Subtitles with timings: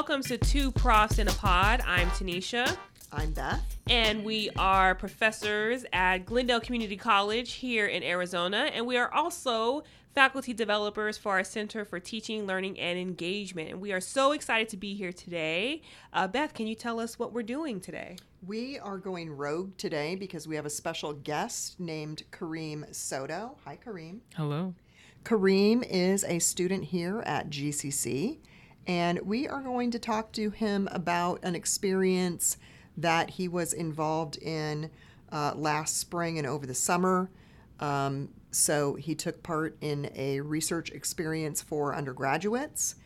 [0.00, 1.82] welcome to Two Profs in a Pod.
[1.86, 2.74] I'm Tanisha.
[3.12, 3.76] I'm Beth.
[3.90, 8.70] And we are professors at Glendale Community College here in Arizona.
[8.72, 9.82] And we are also
[10.14, 13.68] faculty developers for our Center for Teaching, Learning, and Engagement.
[13.68, 15.82] And we are so excited to be here today.
[16.14, 18.16] Uh, Beth, can you tell us what we're doing today?
[18.46, 23.58] We are going rogue today because we have a special guest named Kareem Soto.
[23.66, 24.20] Hi, Kareem.
[24.34, 24.72] Hello.
[25.24, 28.38] Kareem is a student here at GCC,
[28.86, 32.56] and we are going to talk to him about an experience
[32.96, 34.90] that he was involved in
[35.32, 37.30] uh, last spring and over the summer.
[37.78, 42.96] Um, so he took part in a research experience for undergraduates,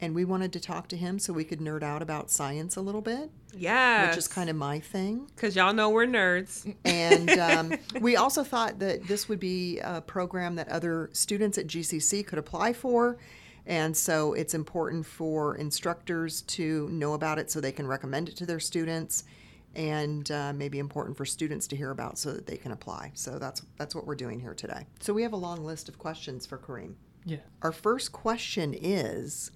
[0.00, 2.80] and we wanted to talk to him so we could nerd out about science a
[2.80, 3.30] little bit.
[3.56, 4.08] Yeah.
[4.08, 5.28] Which is kind of my thing.
[5.34, 6.74] Because y'all know we're nerds.
[6.84, 11.66] And um, we also thought that this would be a program that other students at
[11.66, 13.18] GCC could apply for.
[13.66, 18.36] And so it's important for instructors to know about it so they can recommend it
[18.36, 19.24] to their students
[19.74, 23.12] and uh, maybe important for students to hear about so that they can apply.
[23.14, 24.86] So that's that's what we're doing here today.
[25.00, 26.94] So we have a long list of questions for Kareem.
[27.24, 27.38] Yeah.
[27.62, 29.50] Our first question is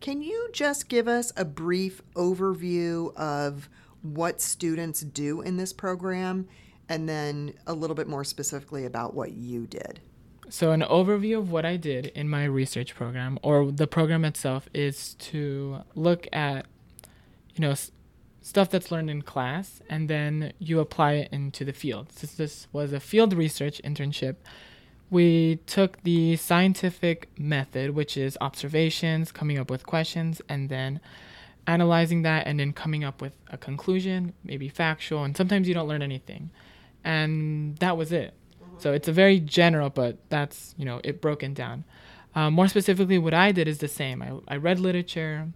[0.00, 3.68] Can you just give us a brief overview of
[4.02, 6.48] what students do in this program
[6.88, 10.00] and then a little bit more specifically about what you did?
[10.48, 14.68] So, an overview of what I did in my research program or the program itself
[14.74, 16.66] is to look at,
[17.54, 17.74] you know,
[18.42, 22.12] stuff that's learned in class and then you apply it into the field.
[22.12, 24.36] Since this was a field research internship,
[25.10, 31.00] we took the scientific method, which is observations, coming up with questions, and then
[31.66, 35.86] analyzing that and then coming up with a conclusion, maybe factual, and sometimes you don't
[35.86, 36.50] learn anything.
[37.04, 38.34] And that was it.
[38.82, 41.84] So it's a very general, but that's, you know, it broken down.
[42.34, 44.22] Um, more specifically, what I did is the same.
[44.22, 45.48] I, I read literature.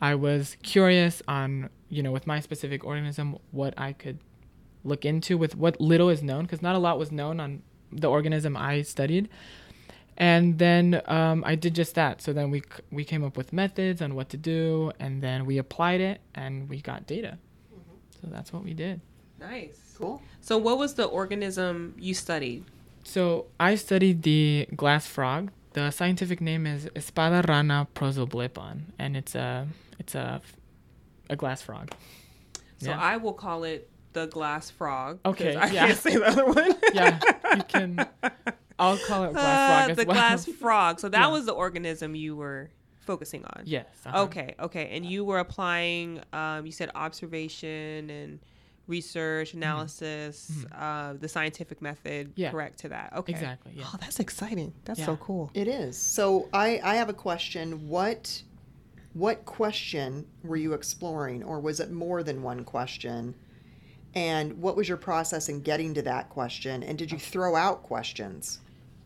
[0.00, 4.18] I was curious on you know, with my specific organism, what I could
[4.82, 8.08] look into with what little is known, because not a lot was known on the
[8.08, 9.28] organism I studied.
[10.16, 12.20] And then um, I did just that.
[12.20, 15.58] So then we we came up with methods on what to do, and then we
[15.58, 17.38] applied it, and we got data.
[17.72, 17.96] Mm-hmm.
[18.20, 19.00] So that's what we did.
[19.38, 19.83] Nice.
[19.96, 20.22] Cool.
[20.40, 22.64] So what was the organism you studied?
[23.04, 25.50] So I studied the glass frog.
[25.72, 29.66] The scientific name is Espadarana prosoblepon, and it's a
[29.98, 30.40] it's a
[31.28, 31.90] a glass frog.
[32.78, 33.00] So yeah.
[33.00, 35.20] I will call it the glass frog.
[35.24, 35.86] Okay, I yeah.
[35.86, 36.74] can't say the other one.
[36.94, 37.18] yeah,
[37.56, 38.06] you can.
[38.78, 39.90] I'll call it glass frog.
[39.90, 40.16] Uh, the well.
[40.16, 41.00] glass frog.
[41.00, 41.26] So that yeah.
[41.28, 43.62] was the organism you were focusing on.
[43.64, 43.86] Yes.
[44.06, 44.22] Uh-huh.
[44.24, 44.54] Okay.
[44.58, 44.90] Okay.
[44.96, 46.20] And you were applying.
[46.32, 48.40] Um, you said observation and
[48.86, 49.58] research mm-hmm.
[49.58, 50.82] analysis, mm-hmm.
[50.82, 52.32] uh, the scientific method.
[52.36, 52.50] Yeah.
[52.50, 53.12] Correct to that.
[53.16, 53.32] Okay.
[53.32, 53.72] Exactly.
[53.74, 53.84] Yeah.
[53.86, 54.72] Oh, that's exciting.
[54.84, 55.06] That's yeah.
[55.06, 55.50] so cool.
[55.54, 55.96] It is.
[55.96, 57.88] So I I have a question.
[57.88, 58.42] What
[59.14, 63.34] what question were you exploring, or was it more than one question?
[64.14, 66.82] And what was your process in getting to that question?
[66.82, 68.60] And did you throw out questions?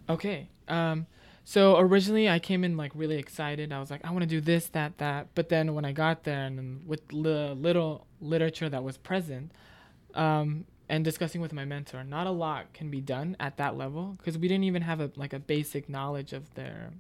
[0.08, 0.48] Okay.
[0.68, 1.06] Um,
[1.44, 3.72] so originally I came in like really excited.
[3.72, 5.28] I was like, I want to do this, that, that.
[5.34, 9.52] But then when I got there and with the little literature that was present,
[10.18, 14.16] um, and discussing with my mentor, not a lot can be done at that level
[14.18, 16.90] because we didn't even have a like a basic knowledge of their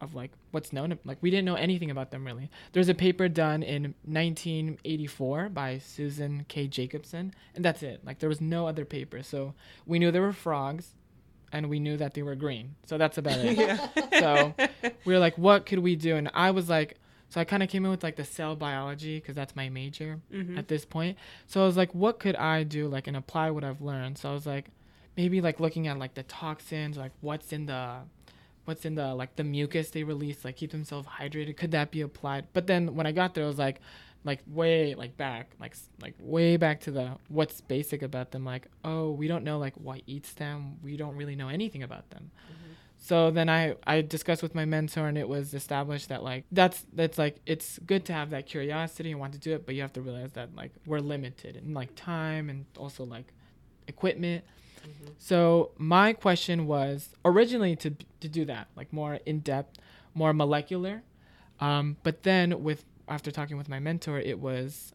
[0.00, 2.50] of like what's known like we didn't know anything about them really.
[2.72, 6.66] There's a paper done in 1984 by susan k.
[6.68, 8.00] Jacobson and that's it.
[8.04, 9.22] Like there was no other paper.
[9.22, 9.54] So
[9.86, 10.94] we knew there were frogs
[11.52, 12.76] and we knew that they were green.
[12.86, 13.80] So that's about it.
[14.20, 14.54] So
[15.04, 16.16] we were like what could we do?
[16.16, 16.99] And i was like
[17.30, 20.20] so i kind of came in with like the cell biology because that's my major
[20.32, 20.58] mm-hmm.
[20.58, 21.16] at this point.
[21.46, 24.18] So i was like what could i do like and apply what i've learned?
[24.18, 24.66] So i was like
[25.16, 27.98] maybe like looking at like the toxins like what's in the
[28.64, 31.56] what's in the like the mucus they release like keep themselves hydrated.
[31.56, 32.46] Could that be applied?
[32.52, 33.80] But then when i got there i was like
[34.24, 38.44] like way like back like like way back to the what's basic about them.
[38.44, 40.76] Like oh we don't know like what eats them.
[40.82, 42.30] We don't really know anything about them.
[42.34, 42.59] mm-hmm.
[43.00, 46.86] So then i i discussed with my mentor and it was established that like that's
[46.92, 49.80] that's like it's good to have that curiosity and want to do it but you
[49.80, 53.32] have to realize that like we're limited in like time and also like
[53.88, 54.44] equipment
[54.80, 55.12] Mm-hmm.
[55.18, 59.78] So my question was originally to to do that, like more in depth,
[60.14, 61.02] more molecular.
[61.60, 64.92] Um, but then with after talking with my mentor, it was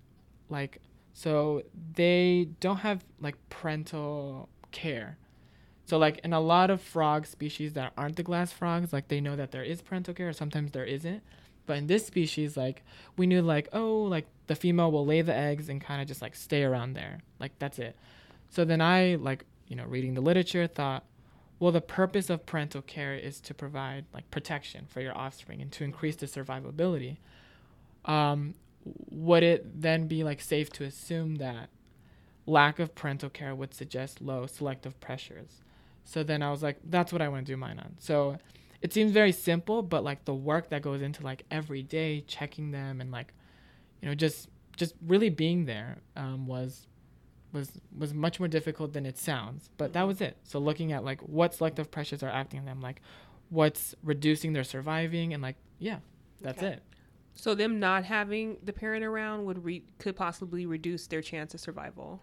[0.50, 0.80] like
[1.14, 1.64] so
[1.94, 5.18] they don't have like parental care.
[5.86, 9.22] So like in a lot of frog species that aren't the glass frogs, like they
[9.22, 11.22] know that there is parental care, or sometimes there isn't.
[11.68, 12.84] But in this species, like
[13.18, 16.22] we knew like oh like the female will lay the eggs and kind of just
[16.22, 17.96] like stay around there, like that's it.
[18.50, 21.04] So then I like you know, reading the literature, thought,
[21.60, 25.72] well, the purpose of parental care is to provide like protection for your offspring and
[25.72, 27.18] to increase the survivability.
[28.04, 28.56] Um,
[29.10, 31.70] would it then be like safe to assume that
[32.46, 35.64] lack of parental care would suggest low selective pressures?
[36.06, 37.96] So then I was like, that's what I want to do mine on.
[38.00, 38.38] So
[38.82, 42.72] it seems very simple, but like the work that goes into like every day checking
[42.72, 43.34] them and like,
[44.02, 46.88] you know, just just really being there um, was
[47.52, 49.70] was was much more difficult than it sounds.
[49.78, 50.38] But that was it.
[50.44, 53.02] So looking at like what selective pressures are acting on them, like
[53.50, 56.00] what's reducing their surviving, and like yeah,
[56.42, 56.74] that's Okay.
[56.74, 56.84] it.
[57.34, 61.60] So them not having the parent around would re- could possibly reduce their chance of
[61.60, 62.22] survival.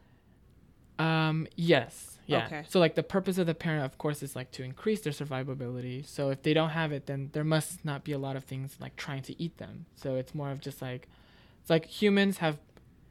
[1.02, 2.18] Um, yes.
[2.26, 2.46] Yeah.
[2.46, 2.62] Okay.
[2.68, 6.06] So like the purpose of the parent, of course, is like to increase their survivability.
[6.06, 8.76] So if they don't have it, then there must not be a lot of things
[8.80, 9.86] like trying to eat them.
[9.96, 11.08] So it's more of just like,
[11.60, 12.58] it's like humans have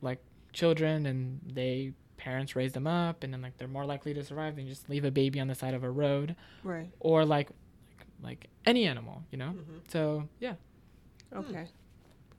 [0.01, 0.19] like
[0.53, 4.55] children and they parents raise them up and then like they're more likely to survive
[4.55, 6.89] than just leave a baby on the side of a road Right.
[6.99, 7.49] or like
[7.97, 9.49] like, like any animal, you know.
[9.57, 9.77] Mm-hmm.
[9.89, 10.53] So yeah.
[11.35, 11.67] Okay.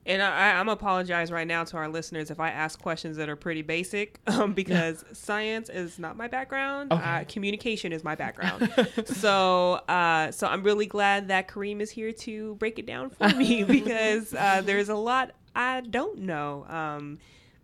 [0.05, 3.37] And I, I'm apologize right now to our listeners if I ask questions that are
[3.37, 6.93] pretty basic, um, because science is not my background.
[6.93, 7.03] Okay.
[7.03, 8.73] Uh, communication is my background.
[9.07, 13.29] so, uh, so I'm really glad that Kareem is here to break it down for
[13.29, 16.65] me because uh, there's a lot I don't know.
[16.69, 17.19] Um,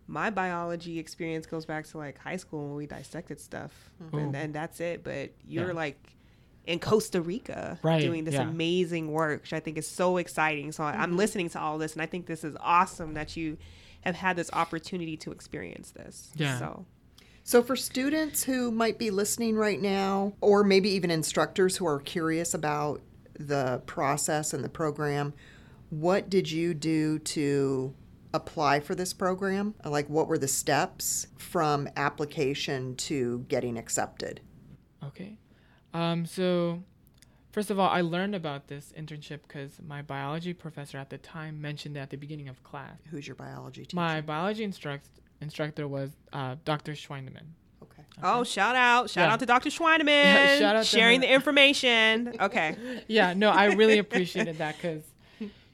[0.07, 3.71] my biology experience goes back to like high school when we dissected stuff,
[4.13, 5.03] and, and that's it.
[5.03, 5.73] But you're Yeah.
[5.73, 5.97] like
[6.69, 8.43] in Costa Rica Right, doing this yeah.
[8.43, 10.71] amazing work, which I think is so exciting.
[10.71, 11.17] So I I'm mm-hmm.
[11.17, 13.57] listening to all this, and I think this is awesome that you
[14.01, 16.31] have had this opportunity to experience this.
[16.35, 16.59] Yeah.
[16.59, 16.85] So
[17.43, 21.99] So, for students who might be listening right now, or maybe even instructors who are
[21.99, 23.01] curious about
[23.33, 25.33] the process and the program,
[25.89, 27.95] what did you do to
[28.33, 29.73] apply for this program?
[29.83, 34.41] Like, what were the steps from application to getting accepted?
[35.03, 35.37] Okay.
[35.93, 36.83] Um, so,
[37.51, 41.59] first of all, I learned about this internship because my biology professor at the time
[41.61, 42.99] mentioned it at the beginning of class.
[43.09, 43.95] Who's your biology teacher?
[43.95, 45.09] My biology instruct-
[45.41, 46.91] instructor was uh, Dr.
[46.93, 47.47] Schweineman.
[47.81, 48.03] Okay.
[48.21, 49.09] Oh, shout out.
[49.09, 49.33] Shout Yeah.
[49.33, 49.69] out to Dr.
[49.77, 50.07] Schweineman.
[50.07, 51.27] Yeah, shout out sharing her.
[51.27, 52.33] the information.
[52.41, 52.75] Okay.
[53.07, 55.03] Yeah, no, I really appreciated that because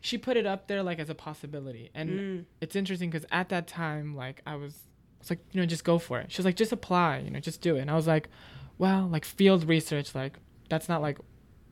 [0.01, 1.89] she put it up there like as a possibility.
[1.95, 2.45] And Mm.
[2.61, 5.83] it's interesting because at that time, like, I was, I was like, you know, just
[5.83, 6.31] go for it.
[6.31, 7.79] She was like, just apply, you know, just do it.
[7.81, 8.29] And I was like,
[8.77, 10.37] well, like, field research, like,
[10.69, 11.17] that's not like,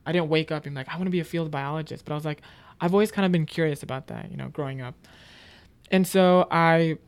[0.06, 2.04] I didn't wake up and be like, I want to be a field biologist.
[2.04, 2.42] But I was like,
[2.80, 4.94] I've always kind of been curious about that, you know, growing up.
[5.90, 6.98] And so I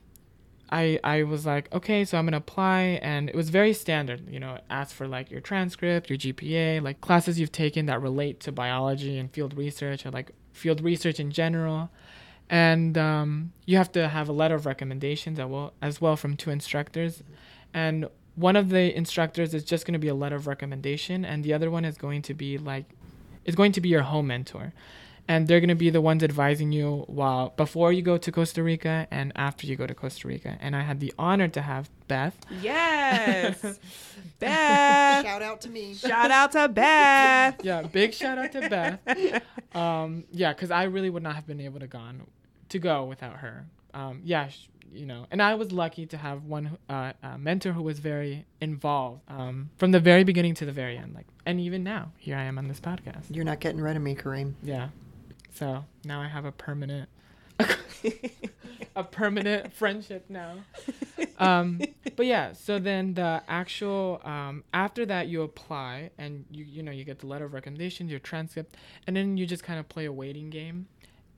[0.70, 4.28] I I was like, okay, so I'm gonna apply, and it was very standard.
[4.32, 8.40] You know, ask for like your transcript, your GPA, like classes you've taken that relate
[8.40, 11.90] to biology and field research, or like field research in general.
[12.49, 16.37] And um, you have to have a letter of recommendations as well, as well from
[16.37, 17.22] two instructors.
[17.75, 18.06] And
[18.37, 21.53] one of the instructors is just going to be a letter of recommendation, and the
[21.53, 22.85] other one is going to be like,
[23.44, 24.73] is going to be your home mentor
[25.29, 28.62] and they're going to be the ones advising you while before you go to Costa
[28.62, 30.56] Rica and after you go to Costa Rica.
[30.61, 32.37] And I had the honor to have Beth.
[32.62, 33.61] Yes.
[34.38, 35.25] Beth.
[35.25, 35.94] Shout out to me.
[35.94, 37.56] Shout out to Beth.
[37.65, 39.43] Yeah, big shout out to Beth.
[39.75, 42.23] Um, yeah, because I really would not have been able to gone
[42.71, 43.67] to go without her.
[43.93, 47.83] Um, yeah, sh- you know, and I was lucky to have one uh, mentor who
[47.83, 51.14] was very involved um, from the very beginning to the very end.
[51.14, 53.25] Like, and even now, here I am on this podcast.
[53.31, 54.55] You're not getting rid of me, Kareem.
[54.62, 54.88] Yeah.
[55.55, 57.09] So now I have a permanent
[58.97, 60.57] a permanent friendship now.
[61.38, 61.81] Um,
[62.16, 66.93] but yeah, so then the actual um, after that you apply and you you know
[66.93, 68.76] you get the letter of recommendation, your transcript,
[69.07, 70.88] and then you just kind of play a waiting game.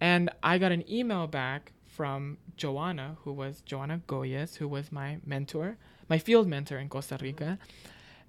[0.00, 5.18] And I got an email back from Joanna, who was Joanna Goyes, who was my
[5.26, 5.76] mentor,
[6.08, 7.58] my field mentor in Costa Rica.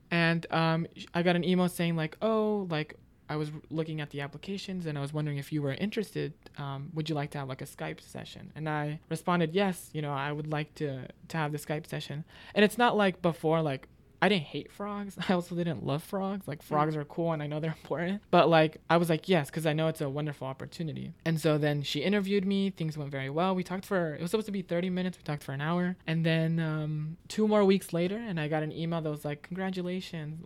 [0.10, 2.96] And um, I got an email saying like, oh, like
[3.30, 6.34] I was looking at the applications and I was wondering if you were interested.
[6.58, 8.52] Um, would you like to have like a Skype session?
[8.56, 9.92] And I responded, yes.
[9.94, 12.26] You know, I would like to to have the Skype session.
[12.56, 13.88] And it's not like before, like
[14.22, 15.18] I didn't hate frogs.
[15.30, 16.48] I also didn't love frogs.
[16.48, 18.22] Like frogs are cool and I know they're important.
[18.32, 21.14] But like I was like, yes, because I know it's a wonderful opportunity.
[21.26, 22.70] And so then she interviewed me.
[22.70, 23.56] Things went very well.
[23.56, 25.18] We talked for it was supposed to be 30 minutes.
[25.18, 25.96] We talked for an hour.
[26.06, 29.44] And then um, two more weeks later, and I got an email that was like,
[29.44, 30.46] congratulations.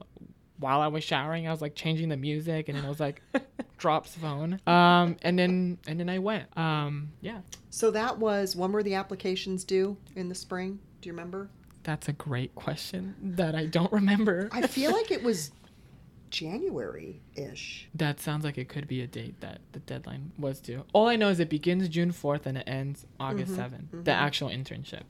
[0.59, 3.21] While I was showering, I was like changing the music, and then it was like
[3.77, 4.61] drops phone.
[4.65, 6.45] Um, and then and then I went.
[6.57, 7.39] Um, yeah,
[7.69, 10.79] So that was when were the applications due in the spring?
[11.01, 11.49] Do you remember?
[11.83, 14.49] That's a great question that I don't remember.
[14.51, 15.51] I feel like it was
[16.29, 17.87] January ish.
[17.93, 20.83] That sounds like it could be a date that the deadline was due.
[20.91, 24.49] All I know is it begins June 4th and it ends August 7th, the actual
[24.49, 25.03] internship.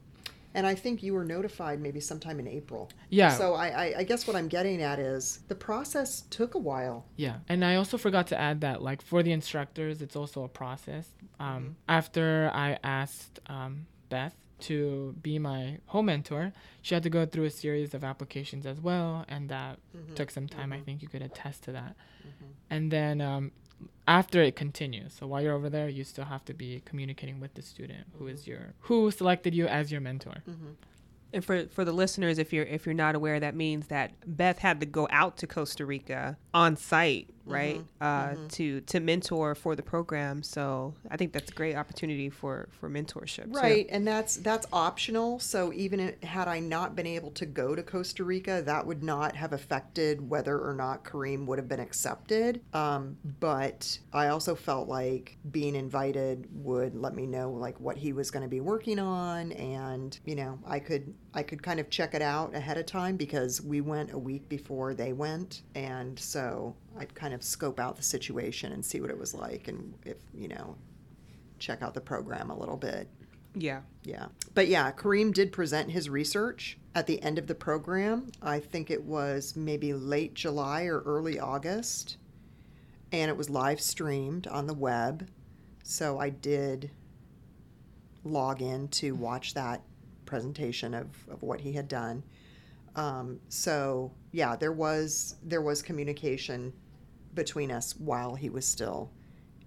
[0.55, 2.91] And I think you were notified maybe sometime in April.
[3.09, 3.29] Yeah.
[3.29, 7.05] So I, I, I guess what I'm getting at is the process took a while.
[7.15, 10.47] Yeah, and I also forgot to add that, like for the instructors, it's also a
[10.47, 11.09] process.
[11.39, 17.25] Um, After I asked um, Beth to be my home mentor, she had to go
[17.25, 20.13] through a series of applications as well, and that mm-hmm.
[20.15, 20.71] took some time.
[20.71, 20.85] I mm-hmm.
[20.85, 21.95] think you could attest to that.
[22.21, 22.45] Mm-hmm.
[22.69, 23.51] And then um,
[24.07, 27.53] after it continues, so while you're over there, you still have to be communicating with
[27.53, 30.43] the student who is your who selected you as your mentor.
[31.33, 34.59] And for for the listeners, if you're if you're not aware, that means that Beth
[34.59, 39.75] had to go out to Costa Rica on site, right, uh, to to mentor for
[39.75, 40.43] the program.
[40.43, 43.53] So I think that's a great opportunity for for mentorship.
[43.53, 45.39] Right, and that's that's optional.
[45.39, 49.35] So even had I not been able to go to Costa Rica, that would not
[49.35, 52.61] have affected whether or not Kareem would have been accepted.
[52.73, 58.13] Um, but I also felt like being invited would let me know like what he
[58.13, 61.89] was going to be working on, and you know I could I could kind of
[61.89, 66.17] check it out ahead of time because we went a week before they went, and
[66.17, 69.93] so I'd kind of scope out the situation and see what it was like, and
[70.05, 70.75] if you know
[71.59, 73.07] check out the program a little bit.
[73.55, 73.81] Yeah.
[74.03, 74.27] Yeah.
[74.53, 78.31] But yeah, Kareem did present his research at the end of the program.
[78.41, 82.17] I think it was maybe late July or early August.
[83.11, 85.29] And it was live streamed on the web.
[85.83, 86.91] So I did
[88.23, 89.81] log in to watch that
[90.25, 92.23] presentation of, of what he had done.
[92.95, 96.73] Um, so yeah, there was there was communication
[97.35, 99.09] between us while he was still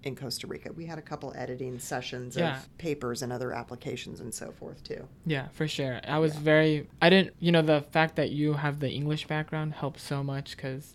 [0.03, 0.73] in Costa Rica.
[0.73, 2.59] We had a couple editing sessions Yeah.
[2.59, 5.09] of papers and other applications and so forth too.
[5.25, 6.01] Yeah, for sure.
[6.07, 6.89] I was very.
[7.03, 7.35] I didn't.
[7.41, 10.95] You know, the fact that you have the English background helps so much because,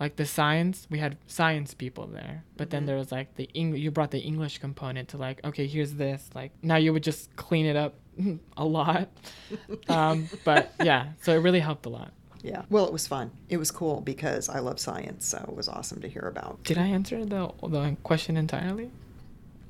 [0.00, 3.76] like the science, we had science people there, but then there was like the Eng-
[3.76, 6.30] You brought the English component to like, okay, here's this.
[6.34, 7.94] Like now you would just clean it up
[8.56, 9.10] a lot.
[9.88, 12.12] um, but yeah, so it really helped a lot.
[12.46, 12.62] Yeah.
[12.70, 13.32] Well, it was fun.
[13.48, 16.62] It was cool because I love science, so it was awesome to hear about.
[16.62, 18.90] Did I answer the the question entirely?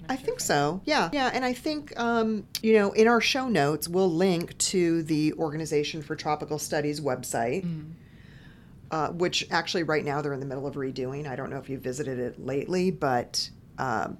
[0.08, 0.82] I think so.
[0.84, 1.08] Yeah.
[1.12, 1.30] Yeah.
[1.32, 6.02] And I think, um, you know, in our show notes, we'll link to the Organization
[6.02, 7.66] for Tropical Studies website,
[8.90, 11.26] uh, which actually right now they're in the middle of redoing.
[11.26, 14.18] I don't know if you visited it lately, but um,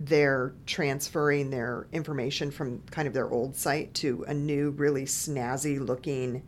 [0.00, 5.78] they're transferring their information from kind of their old site to a new, really snazzy
[5.78, 6.42] looking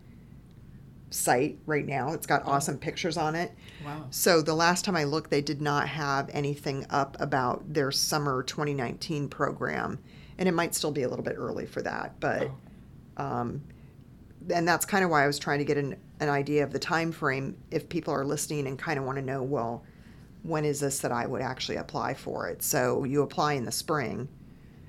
[1.15, 2.13] site right now.
[2.13, 3.53] It's got awesome pictures on it.
[3.85, 4.07] Wow.
[4.11, 8.43] So the last time I looked, they did not have anything up about their summer
[8.43, 9.99] 2019 program,
[10.39, 12.19] and it might still be a little bit early for that.
[12.21, 12.51] But,
[13.17, 13.63] um,
[14.53, 16.79] and that's kind of why I was trying to get an, an idea of the
[16.79, 17.57] time frame.
[17.71, 19.85] If people are listening and kind of want to know, well,
[20.43, 22.63] when is this that I would actually apply for it?
[22.63, 24.29] So you apply in the spring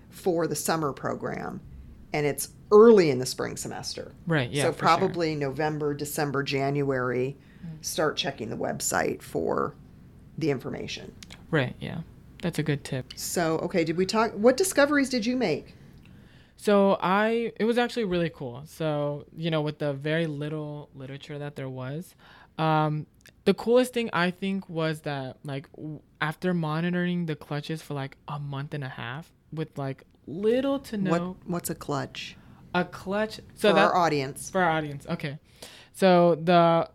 [0.09, 1.61] for the summer program,
[2.15, 4.13] and it's early in the spring semester.
[4.25, 4.49] Right.
[4.49, 4.63] Yeah.
[4.63, 4.87] so for sure.
[4.87, 7.35] Probably November, December, January,
[7.81, 9.75] start checking the website for
[10.37, 11.13] the information.
[11.51, 11.75] Right.
[11.79, 11.99] Yeah.
[12.41, 13.11] That's a good tip.
[13.17, 14.31] So, okay, did we talk?
[14.31, 15.75] What discoveries did you make?
[16.55, 18.63] So I, it was actually really cool.
[18.65, 22.15] So you know, with the very little literature that there was,
[22.57, 23.07] um,
[23.43, 28.15] the coolest thing I think was that like w- after monitoring the clutches for like
[28.29, 32.37] a month and a half with like little to no What What's a clutch
[32.75, 33.39] a clutch.
[33.55, 34.49] So for that our audience?
[34.51, 35.07] for our audience.
[35.09, 35.39] Okay.
[35.93, 36.89] So the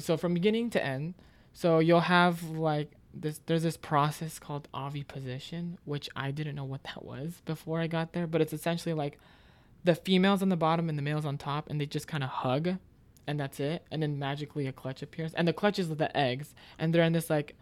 [0.00, 1.14] so from beginning to end,
[1.52, 6.82] so you'll have like this there's this process called oviposition, which I didn't know what
[6.84, 9.18] that was before I got there, but it's essentially like
[9.84, 12.30] the females on the bottom and the males on top and they just kind of
[12.30, 12.76] hug
[13.28, 16.54] and that's it and then magically a clutch appears and the clutch is the eggs
[16.78, 17.56] and they're in this like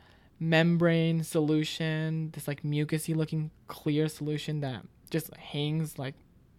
[0.44, 6.14] membrane solution this like mucusy looking clear solution that just hangs like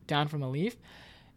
[0.07, 0.77] down from a leaf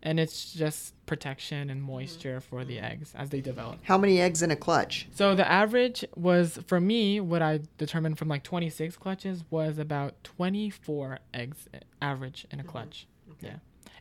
[0.02, 1.90] and it's just protection and mm-hmm.
[1.90, 2.84] moisture for the mm-hmm.
[2.84, 3.80] eggs as they develop.
[3.82, 5.08] How many eggs in a clutch?
[5.12, 10.22] so the average was for me what i determined from like 26 clutches was about
[10.24, 12.72] 24 eggs uh, average in a mm-hmm.
[12.72, 13.06] clutch.
[13.40, 13.56] Yeah.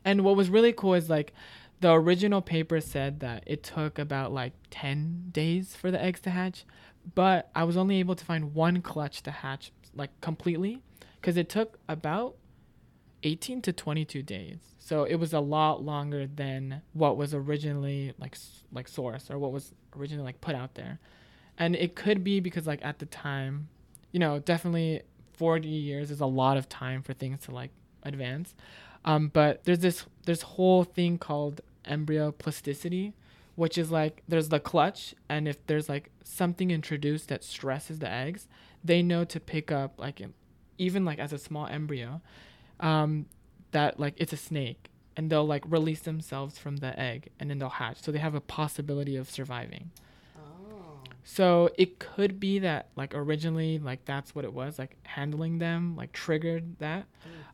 [0.06, 1.34] And what was really cool is like
[1.82, 6.30] the original paper said that it took about like 10 days for the eggs to
[6.30, 6.66] hatch
[7.16, 10.82] but i was only able to find one clutch to hatch like completely
[11.20, 12.36] because it took about
[13.24, 14.58] 18 to 22 days.
[14.80, 18.38] So it was a lot longer than what was originally like
[18.72, 21.00] like source or what was originally like put out there.
[21.58, 23.68] And it could be because like at the time
[24.12, 25.02] you know definitely
[25.34, 27.72] 40 years is a lot of time for things to like
[28.04, 28.56] advance.
[29.04, 33.14] Um, but there's this this whole thing called embryo plasticity
[33.58, 38.10] which is like there's the clutch and if there's like something introduced that stresses the
[38.10, 38.48] eggs
[38.84, 40.22] they know to pick up like
[40.78, 42.22] even like as a small embryo
[42.80, 43.26] um,
[43.72, 47.58] that like it's a snake and they'll like release themselves from the egg and then
[47.58, 48.02] they'll hatch.
[48.02, 49.90] So they have a possibility of surviving.
[50.38, 51.00] Oh.
[51.24, 55.96] So it could be that like originally like that's what it was like handling them
[55.96, 57.06] like triggered that.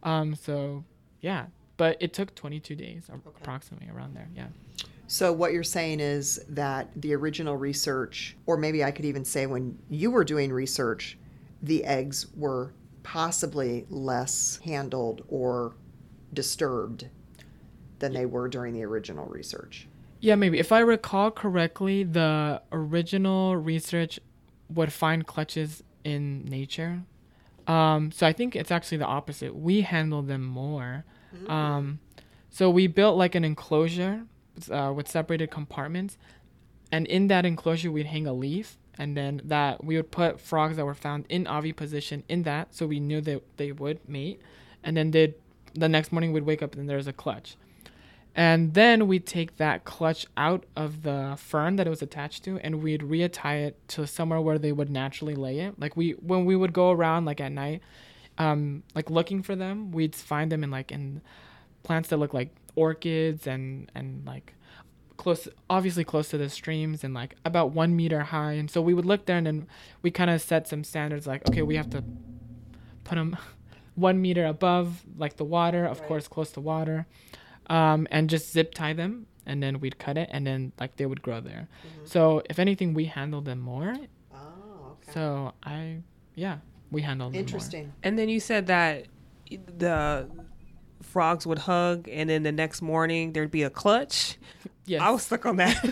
[0.03, 0.83] Um so
[1.21, 1.45] yeah,
[1.77, 4.27] but it took 22 days a- approximately around there.
[4.35, 4.47] Yeah.
[5.07, 9.45] So what you're saying is that the original research, or maybe I could even say
[9.45, 11.17] when you were doing research,
[11.61, 15.75] the eggs were possibly less handled or
[16.33, 17.09] disturbed
[17.99, 19.87] than they were during the original research.
[20.19, 20.57] Yeah, maybe.
[20.57, 24.19] If I recall correctly, the original research
[24.69, 27.03] would find clutches in nature.
[27.67, 29.55] Um, so I think it's actually the opposite.
[29.55, 31.05] We handle them more.
[31.47, 31.99] Um,
[32.49, 34.25] so we built like an enclosure
[34.71, 36.17] uh, with separated compartments,
[36.91, 40.77] and in that enclosure we'd hang a leaf, and then that we would put frogs
[40.77, 44.39] that were found in oviposition in that, so we knew that they would mate,
[44.83, 45.35] and then they'd
[45.73, 47.55] the next morning we'd wake up and there's a clutch.
[48.35, 52.57] And then we'd take that clutch out of the fern that it was attached to
[52.59, 55.79] and we'd reattach it to somewhere where they would naturally lay it.
[55.79, 57.81] Like we when we would go around like at night,
[58.37, 61.21] um, like looking for them, we'd find them in like in
[61.83, 64.53] plants that look like orchids and and like
[65.17, 68.93] close obviously close to the streams and like about one meter high and so we
[68.93, 69.67] would look there and then
[70.01, 72.03] we kind of set some standards like okay we have to
[73.03, 73.37] put them
[73.95, 76.07] one meter above like the water of Right.
[76.07, 77.05] course close to water
[77.67, 81.05] um, and just zip tie them and then we'd cut it and then like they
[81.05, 81.67] would grow there
[82.03, 83.95] so if anything we handled them more
[84.33, 85.11] Oh, okay.
[85.13, 85.99] so i
[86.33, 86.57] yeah
[86.91, 87.45] we handled them more.
[87.45, 87.93] Interesting.
[88.03, 89.05] And then you said that
[89.77, 90.27] the
[91.13, 94.37] frogs would hug, and then the next morning there'd be a clutch.
[94.85, 95.77] yes I was stuck on that.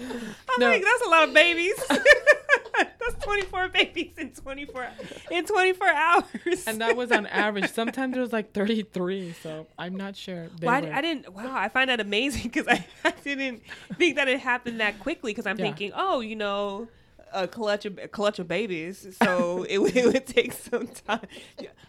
[0.00, 0.68] I'm No.
[0.70, 1.74] like, that's a lot of babies.
[1.88, 4.88] that's 24 babies in 24
[5.30, 6.64] in 24 hours.
[6.66, 10.70] and that was on average sometimes it was like 33 so i'm not sure Well,
[10.84, 11.32] I, I didn't.
[11.32, 13.62] Wow, I find that amazing because I, I didn't
[13.96, 15.32] think that it happened that quickly.
[15.32, 15.64] Because I'm Yeah.
[15.66, 16.88] thinking, oh, you know,
[17.32, 21.26] a clutch of a clutch of babies, so it, would- it would take some time.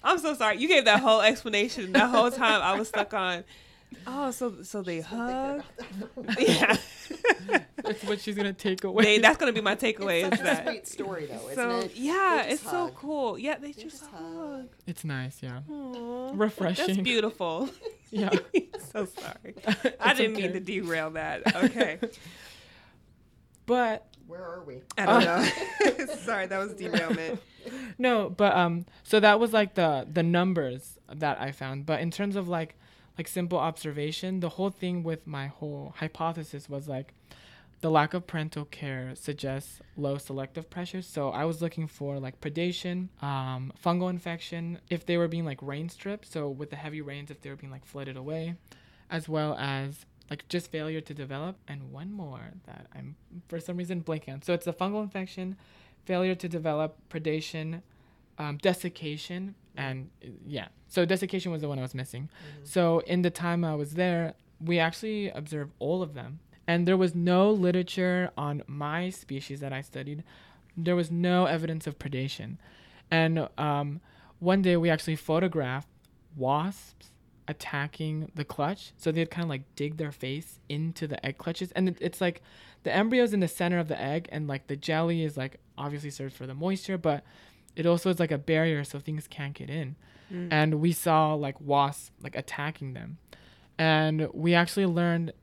[0.04, 0.58] I'm so sorry.
[0.58, 1.92] You gave that whole explanation.
[1.94, 3.44] That whole time I was stuck on.
[4.08, 5.64] Oh, so so they hug.
[6.40, 6.76] Yeah,
[7.86, 10.24] it's what she's gonna take away they, that's gonna be my takeaway.
[10.26, 11.80] It's Is such a that sweet story, though, isn't so?
[11.82, 11.92] it?
[11.96, 13.38] Yeah, it's just so cool.
[13.38, 14.36] Yeah, they, just, just hug.
[14.36, 14.70] hug.
[14.88, 17.70] it's nice yeah Aw, refreshing That's beautiful.
[18.10, 18.30] yeah
[18.92, 19.56] so sorry.
[20.00, 21.56] I didn't mean to derail that.
[21.56, 22.00] Okay.
[23.66, 24.82] but Where are we?
[24.98, 26.06] I don't know.
[26.16, 27.40] Sorry, that was derailment.
[28.00, 32.10] no but um so that was like the the numbers that i found but in
[32.12, 32.76] terms of like
[33.18, 37.14] like simple observation the whole thing with my whole hypothesis was like
[37.82, 42.42] the lack of parental care suggests low selective pressures so i was looking for like
[42.42, 47.02] predation um, fungal infection if they were being like rain stripped so with the heavy
[47.02, 48.56] rains if they were being like flooded away
[49.10, 51.58] as well as like just failure to develop.
[51.68, 53.16] And one more that i'm
[53.48, 54.42] for some reason blanking on.
[54.42, 55.56] So it's a fungal infection
[56.06, 57.82] failure to develop predation
[58.38, 60.10] um, desiccation and
[60.46, 60.68] yeah.
[60.88, 62.30] So desiccation was the one i was missing.
[62.64, 66.40] So in the time i was there we actually observed all of them.
[66.66, 70.24] And there was no literature on my species that i studied.
[70.78, 72.58] There was no evidence of predation.
[73.12, 74.00] And um,
[74.40, 75.88] one day we actually photographed
[76.36, 77.12] wasps
[77.48, 78.94] attacking the clutch.
[78.98, 81.72] So they'd kind of like dig their face into the egg clutches.
[81.74, 82.42] And it's like
[82.84, 86.10] the embryo's in the center of the egg and like the jelly is like obviously
[86.10, 87.24] serves for the moisture but
[87.76, 89.96] it also is like a barrier so things can't get in.
[90.32, 90.48] Mm.
[90.52, 93.18] And we saw like wasps like attacking them.
[93.78, 95.34] And we actually learned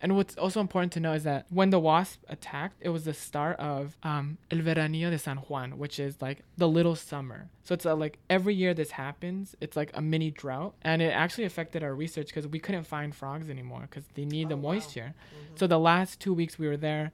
[0.00, 3.14] and what's also important to know is that when the wasp attacked, it was the
[3.14, 7.48] start of um, El Veranillo de San Juan, which is like the little summer.
[7.64, 10.74] So it's uh, like every year this happens, it's like a mini drought.
[10.82, 14.50] And it actually affected our research because we couldn't find frogs anymore because they need
[14.50, 15.14] the moisture.
[15.56, 17.10] So the last two weeks we were there,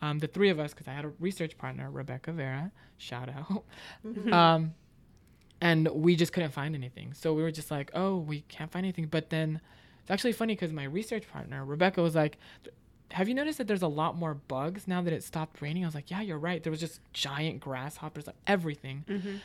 [0.00, 3.64] um, the three of us, because I had a research partner, Rebecca Vera, shout out.
[4.32, 4.74] um,
[5.60, 7.12] and we just couldn't find anything.
[7.12, 9.06] So we were just like, oh, we can't find anything.
[9.06, 9.60] But then
[10.02, 12.38] it's actually funny because my research partner, Rebecca, was like,
[13.12, 15.84] have you noticed that there's a lot more bugs now that it stopped raining?
[15.84, 16.62] I was like, yeah, you're right.
[16.62, 19.04] There was just giant grasshoppers, like everything.
[19.08, 19.36] Mm-hmm.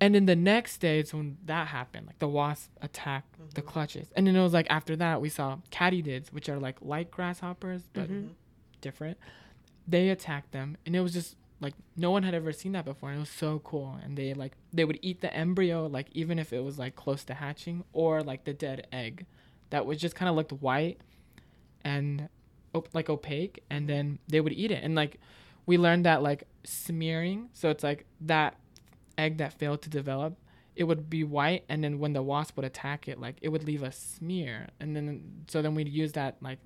[0.00, 2.08] And then the next day, it's when that happened.
[2.08, 3.70] Like the wasp attacked the mm-hmm.
[3.70, 4.08] clutches.
[4.16, 7.82] And then it was like after that, we saw katydids, which are like light grasshoppers,
[7.92, 8.32] but mm-hmm.
[8.80, 9.16] different.
[9.86, 10.76] They attacked them.
[10.84, 13.10] And it was just like no one had ever seen that before.
[13.10, 13.96] And it was so cool.
[14.02, 17.22] And they like, they would eat the embryo, like even if it was like close
[17.24, 19.26] to hatching or like the dead egg
[19.72, 21.00] that was just kind of looked white
[21.84, 22.28] and
[22.74, 25.18] op- like opaque and then they would eat it and like
[25.66, 28.56] we learned that like smearing so it's like that
[29.18, 30.38] egg that failed to develop
[30.74, 33.64] it would be white and then when the wasp would attack it like it would
[33.64, 36.58] leave a smear and then so then we'd use that like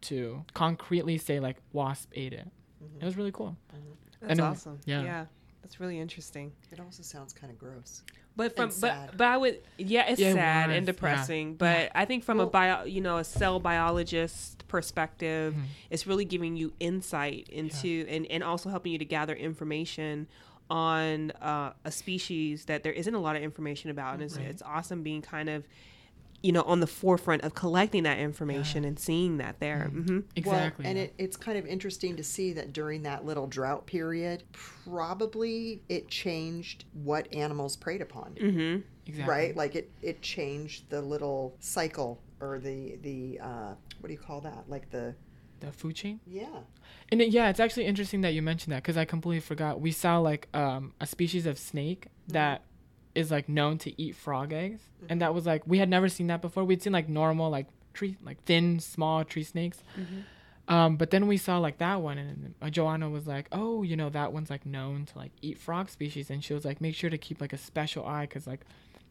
[0.00, 2.48] to concretely say like wasp ate it
[2.82, 3.00] mm-hmm.
[3.00, 3.90] it was really cool mm-hmm.
[4.20, 4.80] That's And, awesome.
[4.84, 5.02] yeah.
[5.02, 5.26] Yeah.
[5.62, 6.52] That's really interesting.
[6.72, 8.02] It also sounds kind of gross.
[8.36, 10.92] But from but but I would yeah it's Yeah, sad was, and yeah.
[10.92, 11.54] depressing.
[11.56, 15.64] But I think from a bio you know a cell biologist perspective, Mhm.
[15.90, 20.26] it's really giving you insight into and and also helping you to gather information
[20.70, 24.46] on uh, a species that there isn't a lot of information about, and it's Right.
[24.46, 25.66] it's awesome being kind of
[26.42, 29.90] you know on the forefront of collecting that information and seeing that there.
[29.92, 33.46] hmm exactly Well, and it, it's kind of interesting to see that during that little
[33.46, 38.36] drought period, probably it changed what animals preyed upon.
[38.38, 38.76] hmm
[39.06, 39.56] exactly Right?
[39.56, 44.40] Like it, it changed the little cycle or the, the uh, what do you call
[44.40, 44.64] that?
[44.68, 45.14] Like the,
[45.60, 46.46] the food chain yeah.
[47.12, 49.80] And it, yeah, it's actually interesting that you mentioned that because I completely forgot.
[49.80, 52.62] We saw like um, a species of snake that
[53.14, 56.28] is like known to eat frog eggs, and that was like we had never seen
[56.28, 56.64] that before.
[56.64, 59.82] We'd seen like normal like tree like thin small tree snakes,
[60.68, 63.96] um, but then we saw like that one, and uh, Joanna was like, "Oh, you
[63.96, 66.94] know that one's like known to like eat frog species," and she was like, "Make
[66.94, 68.60] sure to keep like a special eye because like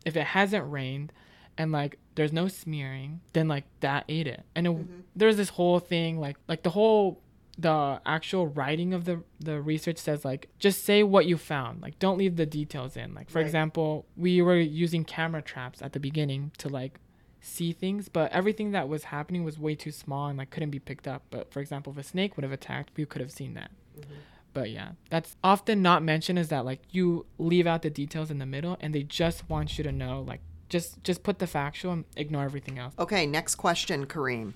[0.06, 1.12] if it hasn't rained."
[1.58, 3.20] And like, there's no smearing.
[3.34, 4.72] Then like that ate it, and it,
[5.14, 7.20] there's this whole thing like like the whole
[7.62, 11.82] the actual writing of the the research says like just say what you found.
[11.82, 13.14] Like don't leave the details in.
[13.14, 13.46] Like for Right.
[13.46, 17.00] example we were using camera traps at the beginning to like
[17.42, 20.80] see things but everything that was happening was way too small and like couldn't be
[20.80, 21.24] picked up.
[21.30, 23.72] But for example if a snake would have attacked we could have seen that.
[24.00, 24.14] Mm-hmm.
[24.54, 28.40] But yeah that's often not mentioned is that like you leave out the details in
[28.40, 31.92] the middle and they just want you to know like just just put the factual
[31.92, 32.94] and ignore everything else.
[32.98, 34.54] Okay, next question, Kareem.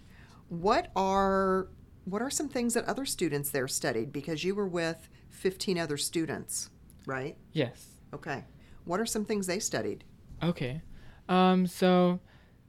[0.47, 1.67] What are
[2.05, 4.11] what are some things that other students there studied?
[4.11, 6.69] Because you were with 15 other students,
[7.05, 7.37] right?
[7.51, 8.43] yes Okay.
[8.85, 10.03] What are some things they studied?
[10.41, 10.81] Okay.
[11.27, 12.19] Um so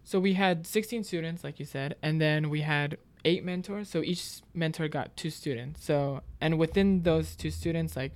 [0.02, 4.02] so we had 16 students like you said and then we had eight mentors so
[4.02, 5.84] each mentor got two students.
[5.84, 8.12] So and within those two students like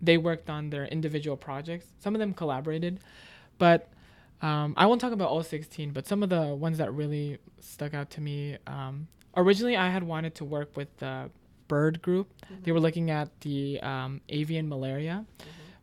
[0.00, 1.86] they worked on their individual projects.
[1.98, 3.00] Some of them collaborated,
[3.58, 3.88] but
[4.40, 7.94] um, I won't talk about all 16, but some of the ones that really stuck
[7.94, 8.56] out to me.
[8.66, 11.30] Um, originally, I had wanted to work with the
[11.68, 12.28] bird group.
[12.62, 15.24] They were looking at the um, avian malaria.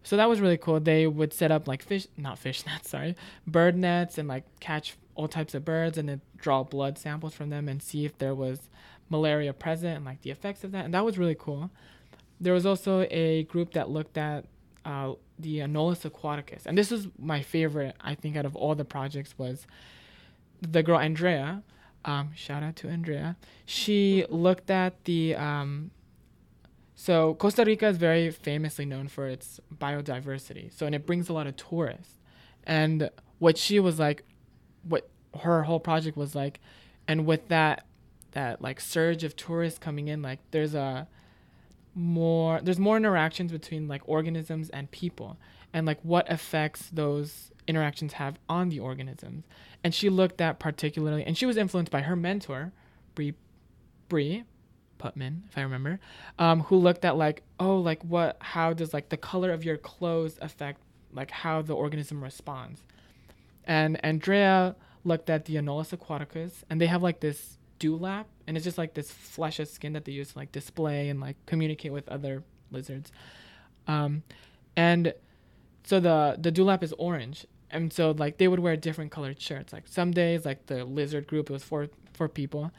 [0.03, 0.79] So that was really cool.
[0.79, 3.15] They would set up like fish, not fish nets, sorry,
[3.47, 7.49] bird nets and like catch all types of birds and then draw blood samples from
[7.49, 8.69] them and see if there was
[9.09, 10.85] malaria present and like the effects of that.
[10.85, 11.71] And that was really cool.
[12.39, 14.45] There was also a group that looked at
[14.83, 17.95] uh, the Anolis aquaticus, and this was my favorite.
[18.01, 19.65] I think out of all the projects was
[20.61, 21.63] the girl Andrea.
[22.05, 23.35] Um, shout out to Andrea.
[23.65, 25.89] She looked at the um,
[26.95, 30.71] so Costa Rica is very famously known for its biodiversity.
[30.71, 32.19] So and it brings a lot of tourists.
[32.63, 34.23] And what she was like,
[34.83, 35.09] what
[35.41, 36.59] her whole project was like,
[37.07, 37.85] and with that
[38.31, 41.07] that like surge of tourists coming in, like there's a
[41.95, 45.37] more there's more interactions between like organisms and people
[45.73, 49.45] and like what affects those interactions have on the organisms
[49.83, 52.71] and she looked at particularly and she was influenced by her mentor
[53.15, 54.43] Bree
[54.99, 55.99] Putman if I remember
[56.39, 59.77] um, who looked at like oh like what how does like the color of your
[59.77, 62.83] clothes affect like how the organism responds
[63.65, 68.63] and Andrea looked at the Anolis aquaticus, and they have like this dewlap, and it's
[68.63, 71.91] just like this flesh of skin that they use to like display and like communicate
[71.91, 73.11] with other lizards.
[73.87, 74.23] Um,
[74.75, 75.13] and
[75.83, 79.73] so the the dewlap is orange, and so like they would wear different colored shirts.
[79.73, 82.71] Like some days, like the lizard group, it was four four people.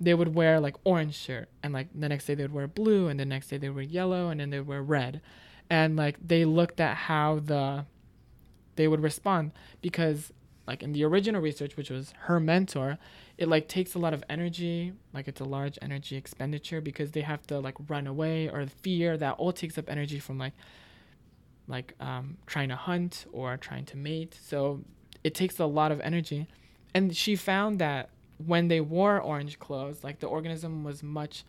[0.00, 3.08] They would wear like orange shirt, and like the next day they would wear blue,
[3.08, 5.20] and the next day they would wear yellow, and then they would wear red,
[5.68, 7.84] and like they looked at how the
[8.76, 10.32] they would respond because
[10.66, 12.96] like in the original research which was her mentor
[13.36, 17.20] it like takes a lot of energy like it's a large energy expenditure because they
[17.20, 20.54] have to like run away or fear that all takes up energy from like
[21.70, 24.36] like um, trying to hunt or trying to mate.
[24.42, 24.84] So
[25.24, 26.48] it takes a lot of energy.
[26.94, 28.10] And she found that
[28.44, 31.44] when they wore orange clothes like the organism was much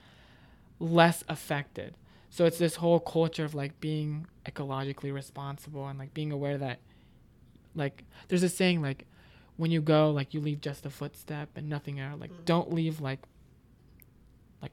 [0.80, 1.96] less affected.
[2.30, 6.80] So it's this whole culture of like being ecologically responsible and like being aware that
[7.76, 9.06] like there's a saying like
[9.58, 12.20] when you go like you leave just a footstep and nothing else.
[12.20, 13.20] Like don't leave like
[14.62, 14.72] like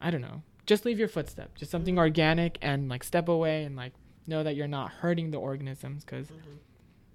[0.00, 0.42] i don't know.
[0.66, 1.54] Just leave your footstep.
[1.54, 3.92] Just something organic and like step away and like
[4.26, 6.28] know that you're not hurting the organisms because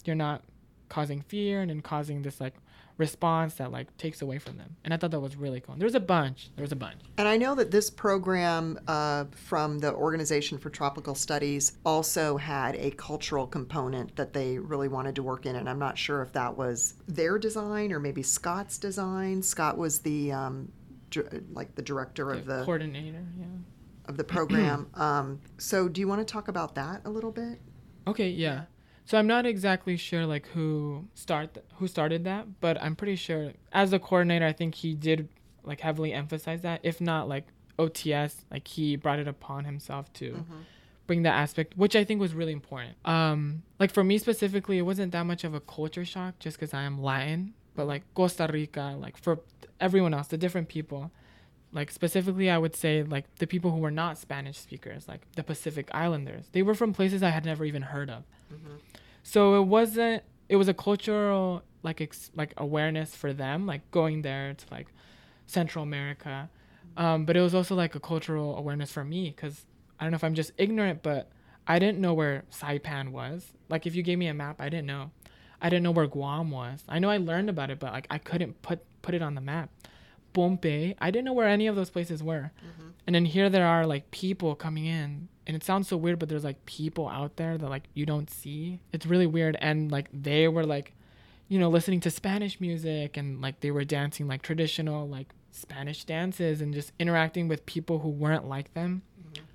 [0.06, 0.44] you're not
[0.90, 2.54] causing fear and then causing this like
[2.98, 4.76] response that like takes away from them.
[4.84, 5.76] And I thought that was really cool.
[5.76, 6.52] There was a bunch.
[6.56, 7.02] There was a bunch.
[7.18, 12.76] And I know that this program uh, from the Organization for Tropical Studies also had
[12.76, 15.56] a cultural component that they really wanted to work in.
[15.56, 19.42] And I'm not sure if that was their design or maybe Scott's design.
[19.42, 20.72] Scott was the um,
[21.10, 23.26] dir- like the director of the coordinator.
[23.40, 23.46] Yeah.
[24.12, 24.88] Of the program.
[24.94, 27.60] um, so, do you want to talk about that a little bit?
[28.06, 28.66] Okay, yeah.
[29.06, 33.52] So I'm not exactly sure like who start who started that, but I'm pretty sure
[33.74, 35.28] as a coordinator, I think he did
[35.64, 36.82] like heavily emphasize that.
[36.84, 37.48] If not like
[37.78, 40.46] OTS, like he brought it upon himself to
[41.08, 42.96] bring that aspect, which I think was really important.
[43.04, 46.74] Um, like for me specifically, it wasn't that much of a culture shock just because
[46.74, 49.40] I am Latin, but like Costa Rica, like for
[49.80, 51.12] everyone else, the different people,
[51.74, 55.44] like specifically i would say like the people who were not spanish speakers like the
[55.44, 56.46] pacific islanders.
[56.52, 58.24] They were from places i had never even heard of.
[59.24, 64.22] So it wasn't it was a cultural like ex, like awareness for them like going
[64.22, 64.88] there to like
[65.48, 66.50] central america.
[66.98, 69.66] Um, but it was also like a cultural awareness for me because
[70.00, 71.30] i don't know if i'm just ignorant but
[71.68, 73.54] i didn't know where saipan was.
[73.70, 75.12] Like if you gave me a map i didn't know.
[75.64, 76.84] I didn't know where guam was.
[76.90, 79.42] I know i learned about it but like i couldn't put put it on the
[79.42, 79.70] map
[80.34, 80.96] Pohnpei.
[81.00, 82.52] I didn't know where any of those places were.
[82.60, 82.90] Mm-hmm.
[83.08, 85.28] And then here there are like people coming in.
[85.48, 88.30] And it sounds so weird, but there's like people out there that like you don't
[88.30, 88.80] see.
[88.94, 89.58] It's really weird.
[89.60, 90.94] And like they were like,
[91.48, 96.06] you know, listening to Spanish music and like they were dancing like traditional like Spanish
[96.06, 99.02] dances and just interacting with people who weren't like them.
[99.20, 99.46] Mm-hmm.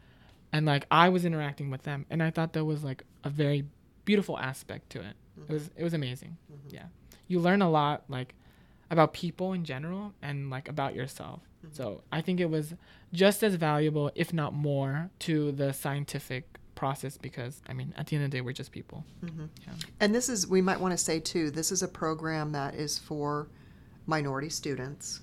[0.53, 2.05] And like I was interacting with them.
[2.11, 3.65] And I thought that was like a very
[4.05, 5.05] beautiful aspect to it.
[5.37, 5.53] It mm-hmm.
[5.53, 6.37] was it was amazing.
[6.69, 6.87] Yeah.
[7.29, 8.35] You learn a lot like
[8.91, 11.41] about people in general and like about yourself.
[11.65, 11.75] Mm-hmm.
[11.75, 12.75] So I think it was
[13.13, 18.17] just as valuable, if not more, to the scientific process because I mean, at the
[18.17, 19.05] end of the day, we're just people.
[19.25, 19.47] Mm-hmm.
[20.01, 22.99] And this is, we might want to say too, this is a program that is
[22.99, 23.49] for
[24.07, 25.23] minority students.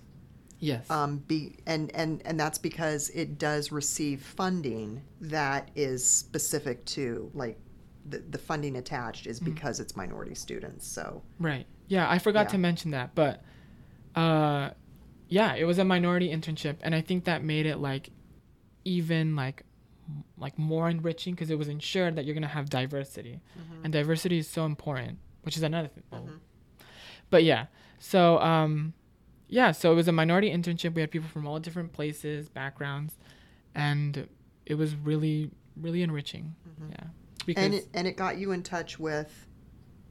[0.59, 0.89] Yes.
[0.89, 7.29] Um, be, and, and, and that's because it does receive funding that is specific to,
[7.33, 7.59] like,
[8.05, 9.53] the, the funding attached is mm-hmm.
[9.53, 10.87] because it's minority students.
[10.87, 11.65] So, right.
[11.87, 12.51] Yeah, I forgot Yeah.
[12.51, 13.43] to mention that, but
[14.15, 14.71] uh,
[15.27, 18.09] yeah, it was a minority internship, and I think that made it like
[18.85, 19.63] even like
[20.37, 23.41] like more enriching because it was ensured that you're gonna have diversity,
[23.83, 26.03] and diversity is so important, which is another thing.
[26.11, 26.29] oh.
[27.29, 27.65] But yeah,
[27.99, 28.93] so um,
[29.47, 30.93] yeah, so it was a minority internship.
[30.93, 33.17] We had people from all different places, backgrounds,
[33.73, 34.27] and
[34.65, 36.53] it was really really enriching.
[36.89, 37.05] Yeah,
[37.45, 39.47] because and it, and it got you in touch with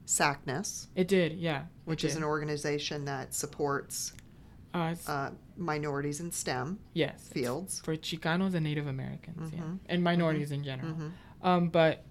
[0.07, 1.33] SACNAS, it did.
[1.35, 2.23] Yeah, which it is did.
[2.23, 4.13] an organization that supports
[4.75, 7.81] uh, uh, minorities in STEM yes fields.
[7.81, 9.79] for Chicanos and Native Americans, yeah, Mhm.
[9.87, 10.95] and minorities in general.
[10.95, 11.11] Mhm.
[11.43, 12.05] Um, but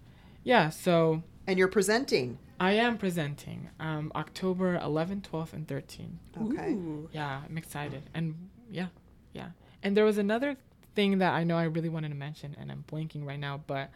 [0.44, 2.38] yeah, so And you're presenting.
[2.60, 6.20] I am presenting um October 11, 12, and 13.
[6.40, 6.74] Okay.
[6.74, 7.10] Ooh.
[7.12, 8.36] Yeah, I'm excited, and
[8.70, 8.88] yeah,
[9.34, 9.50] yeah.
[9.84, 10.58] And there was another
[10.94, 13.90] thing that I know I really wanted to mention, and I'm blanking right now, but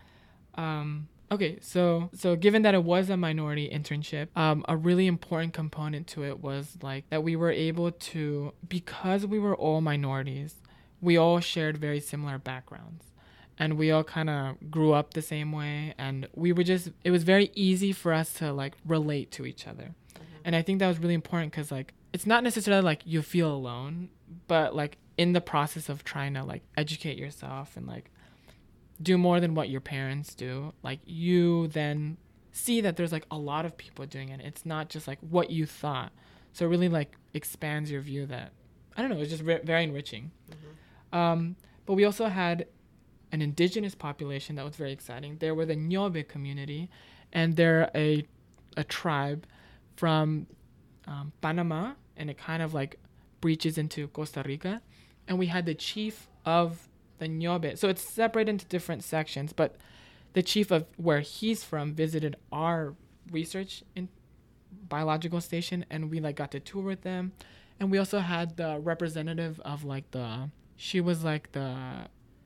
[0.56, 1.08] um.
[1.32, 6.06] Okay, so so given that it was a minority internship, um, a really important component
[6.08, 10.62] to it was like that we were able to because we were all minorities,
[11.02, 13.06] we all shared very similar backgrounds,
[13.58, 17.10] and we all kind of grew up the same way, and we were just it
[17.10, 19.96] was very easy for us to like relate to each other,
[20.44, 23.52] and I think that was really important because like it's not necessarily like you feel
[23.52, 24.10] alone,
[24.48, 28.12] but like in the process of trying to like educate yourself and like
[29.02, 32.18] do more than what your parents do like you then
[32.56, 34.40] see that there's like a lot of people doing it.
[34.40, 36.14] It's not just like what you thought.
[36.54, 38.54] So it really like expands your view that
[38.96, 40.32] i don't know it's just re- very enriching.
[41.12, 42.68] Um, but we also had
[43.34, 45.38] an indigenous population that was very exciting.
[45.40, 46.90] There were the Ngöbe community
[47.34, 48.26] and they're a,
[48.78, 49.46] a tribe
[49.98, 50.48] from
[51.08, 52.98] um, panama and it kind of like
[53.42, 54.82] breaches into costa rica.
[55.28, 57.78] And we had the chief of the Ngöbe.
[57.78, 59.76] So it's separated into different sections, but
[60.34, 62.94] the chief of where he's from visited our
[63.32, 64.10] research in
[64.90, 67.32] biological station and we like got to tour with them.
[67.80, 71.76] And we also had the representative of like the she was like the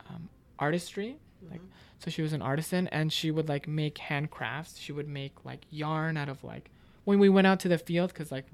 [0.08, 1.18] um, artistry
[1.50, 1.62] like
[2.00, 5.62] so she was an artisan and she would like make handcrafts she would make like
[5.70, 6.70] yarn out of like
[7.06, 8.46] when we went out to the field because like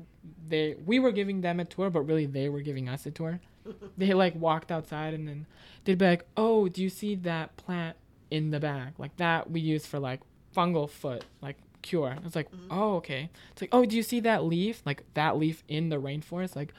[0.47, 3.39] they we were giving them a tour but really they were giving us a tour
[3.97, 5.45] they like walked outside and then
[5.83, 7.95] they'd be like oh do you see that plant
[8.31, 10.21] in the back like that we use for like
[10.55, 12.17] fungal foot like cure.
[12.25, 13.29] It's like oh okay.
[13.51, 14.81] It's like oh do you see that leaf?
[14.85, 16.73] Like that leaf in the rainforest like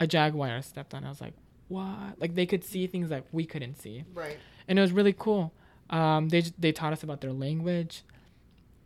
[0.00, 1.34] a jaguar stepped on i was like
[1.68, 2.20] what?
[2.20, 4.04] Like they could see things that we couldn't see.
[4.14, 4.38] Right.
[4.68, 5.52] and it was really cool.
[5.90, 8.02] Um, they they taught us about their language.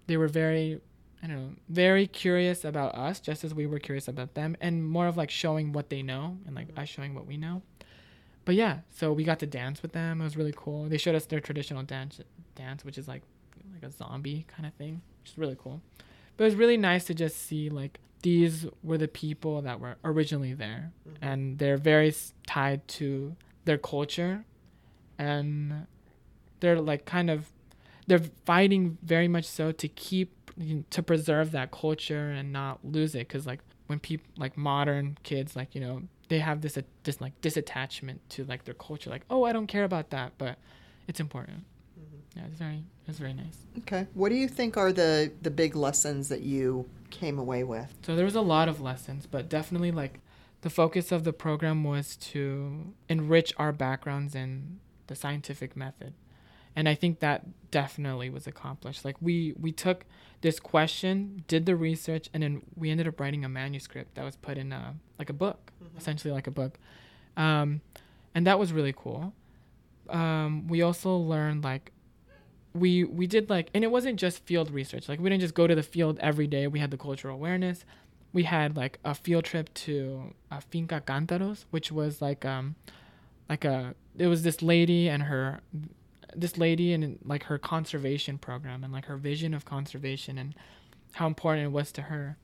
[0.06, 0.80] They were very
[1.22, 4.86] I don't know, very curious about us, just as we were curious about them, and
[4.86, 7.62] more of like showing what they know and like us showing what we know.
[8.44, 10.20] But yeah, so we got to dance with them.
[10.20, 10.84] It was really cool.
[10.88, 12.20] They showed us their traditional dance,
[12.54, 13.22] dance, which is like
[13.72, 15.80] like a zombie kind of thing, which is really cool.
[16.36, 19.96] But it was really nice to just see like these were the people that were
[20.04, 21.24] originally there, Mm-hmm.
[21.24, 22.14] and they're very
[22.46, 24.44] tied to their culture,
[25.18, 25.86] and
[26.60, 27.50] they're like kind of
[28.06, 30.35] they're fighting very much so to keep
[30.90, 35.54] to preserve that culture and not lose it because like when people like modern kids
[35.54, 39.22] like you know they have this uh, this like disattachment to like their culture like
[39.30, 40.56] oh i don't care about that but
[41.06, 41.64] it's important
[42.34, 44.06] yeah it's very it's very nice Okay.
[44.14, 47.94] What do you think are the the big lessons that you came away with?
[48.02, 50.20] so there was a lot of lessons but definitely like
[50.62, 56.14] the focus of the program was to enrich our backgrounds in the scientific method
[56.76, 57.44] and i think that
[57.76, 59.04] definitely was accomplished.
[59.04, 60.06] Like we we took
[60.40, 64.36] this question did the research and then we ended up writing a manuscript that was
[64.36, 66.78] put in a like a book essentially like a book.
[67.36, 67.82] Um,
[68.34, 69.34] and that was really cool.
[70.08, 71.92] Um, we also learned like
[72.72, 75.06] we we did like and it wasn't just field research.
[75.06, 76.66] Like we didn't just go to the field every day.
[76.66, 77.84] We had the cultural awareness.
[78.32, 82.74] We had like a field trip to uh, finca cantaros which was like um
[83.50, 85.60] like a it was this lady and her
[86.36, 90.54] this lady and like her conservation program and like her vision of conservation and
[91.12, 92.36] how important it was to her.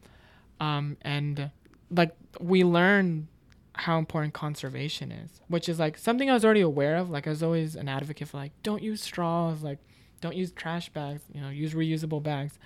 [0.61, 1.51] Um and
[1.91, 3.29] like we learned
[3.75, 7.11] how important conservation is which is like something i was already aware of.
[7.11, 9.79] Like i was always an advocate for like don't use straws like
[10.21, 12.59] don't use trash bags you know use reusable bags.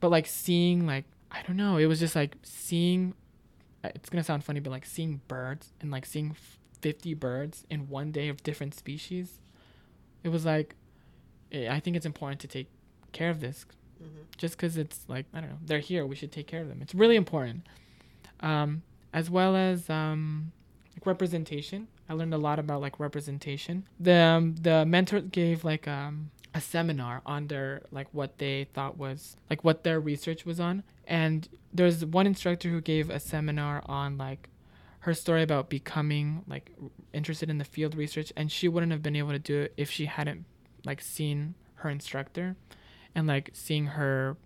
[0.00, 3.14] But like seeing like i don't know it was just like seeing
[3.84, 6.34] uh, it's gonna sound funny but like seeing birds and like seeing
[6.80, 9.40] 50 birds in one day of different species
[10.26, 10.74] it was like
[11.52, 12.68] eh, i think it's important to take
[13.12, 13.64] care of this.
[14.36, 16.80] Just because it's like i don't know they're here we should take care of them.
[16.82, 17.66] It's really important.
[18.40, 20.52] Um, as well as um,
[20.94, 21.88] like representation.
[22.08, 23.86] I learned a lot about like representation.
[23.98, 28.96] The um, the mentor gave like um, a seminar on their like what they thought
[28.98, 30.82] was like what their research was on.
[31.06, 34.48] And there's one instructor who gave a seminar on like
[35.06, 36.72] her story about becoming like
[37.12, 39.88] interested in the field research and she wouldn't have been able to do it if
[39.88, 40.44] she hadn't
[40.84, 42.56] like seen her instructor
[43.14, 44.36] and like seeing her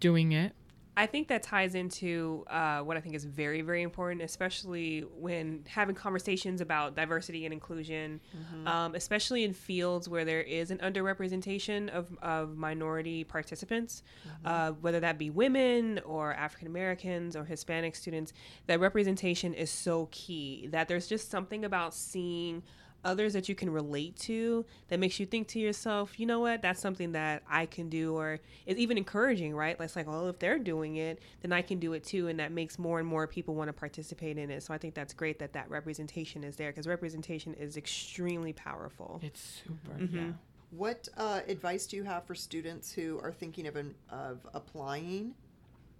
[0.00, 0.54] doing it
[0.94, 5.64] I think that ties into uh, what I think is very, very important, especially when
[5.66, 8.20] having conversations about diversity and inclusion,
[8.66, 14.02] um, especially in fields where there is an underrepresentation of, of minority participants,
[14.44, 18.34] uh, whether that be women or African Americans or Hispanic students.
[18.66, 20.68] That representation is so key.
[20.72, 22.62] That there's just something about seeing
[23.04, 26.62] others that you can relate to that makes you think to yourself, you know what,
[26.62, 29.78] that's something that I can do, or it's even encouraging, right?
[29.78, 32.28] Like, it's like, well, if they're doing it, then I can do it too.
[32.28, 34.62] And that makes more and more people want to participate in it.
[34.62, 39.20] So I think that's great that that representation is there because representation is extremely powerful.
[39.22, 40.16] it's super Mm-hmm.
[40.16, 40.32] yeah
[40.70, 45.34] What uh, advice do you have for students who are thinking of an, of applying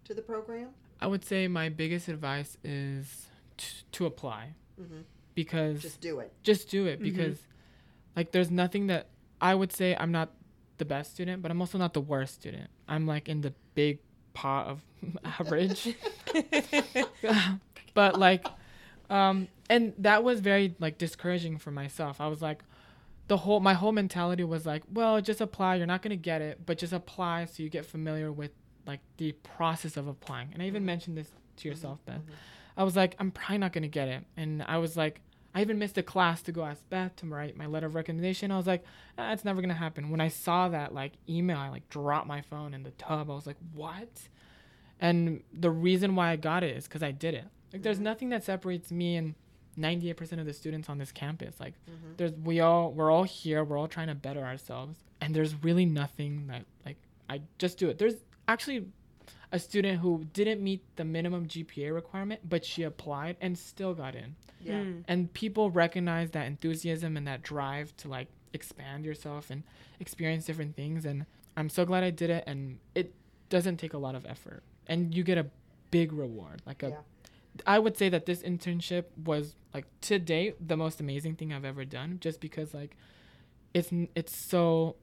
[0.04, 0.68] to the program?
[1.00, 5.02] I would say my biggest advice is t- to apply Mhm.
[5.34, 6.32] Because Just do it.
[6.42, 7.04] just do it mm-hmm.
[7.04, 7.38] because
[8.16, 9.08] like there's nothing that
[9.40, 10.30] I would say I'm not
[10.78, 12.68] the best student, but I'm also not the worst student.
[12.88, 13.98] I'm like in the big
[14.34, 14.82] pot of
[15.24, 15.94] average.
[17.94, 18.46] but like
[19.10, 22.20] um and that was very like discouraging for myself.
[22.20, 22.62] I was like
[23.28, 26.42] the whole my whole mentality was like, well, just apply, you're not going to get
[26.42, 28.50] it, but just apply so you get familiar with
[28.86, 30.50] like the process of applying.
[30.52, 30.86] And I even mm-hmm.
[30.86, 31.68] mentioned this to mm-hmm.
[31.68, 32.20] yourself, Beth.
[32.76, 34.24] I was like, I'm probably not gonna get it.
[34.37, 35.20] And I was like,
[35.54, 38.50] I even missed a class to go ask Beth to write my letter of recommendation.
[38.50, 38.85] I was like,
[39.18, 40.11] ah, it's never gonna happen.
[40.11, 43.30] When I saw that like email, I like dropped my phone in the tub.
[43.30, 44.08] I was like, what?
[45.00, 47.44] And the reason why I got it is because I did it.
[47.72, 49.35] Like, there's nothing that separates me and
[49.78, 51.58] 98% of the students on this campus.
[51.58, 51.74] Like,
[52.18, 53.64] there's we all we're all here.
[53.64, 56.96] We're all trying to better ourselves, and there's really nothing that like
[57.28, 57.98] I just do it.
[57.98, 58.87] There's actually
[59.52, 64.14] a student who didn't meet the minimum GPA requirement, but she applied and still got
[64.14, 64.34] in.
[64.60, 64.80] Yeah.
[64.80, 65.04] Mm.
[65.06, 69.62] And people recognize that enthusiasm and that drive to like expand yourself and
[70.00, 71.04] experience different things.
[71.04, 72.44] And I'm so glad I did it.
[72.46, 73.14] And it
[73.50, 75.46] doesn't take a lot of effort, and you get a
[75.90, 76.62] big reward.
[76.64, 76.96] Like a, Yeah.
[77.66, 81.66] I would say that this internship was like to date the most amazing thing I've
[81.66, 82.96] ever done, just because like
[83.74, 84.96] it's it's so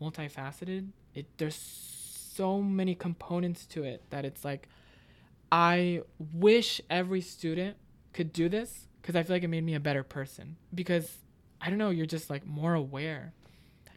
[0.00, 0.90] multifaceted.
[1.14, 1.56] It there's
[2.36, 4.68] so many components to it that it's like
[5.50, 7.76] I wish every student
[8.12, 11.18] could do this because I feel like it made me a better person because
[11.60, 13.32] I don't know you're just like more aware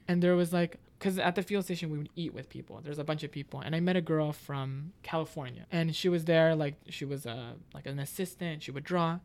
[0.07, 2.81] and there was like because at the fuel station we would eat with people.
[2.83, 6.25] There's a bunch of people, and I met a girl from California, and she was
[6.25, 8.61] there like she was a like an assistant.
[8.63, 9.19] She would draw,